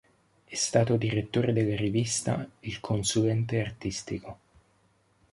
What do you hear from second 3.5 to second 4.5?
Artistico".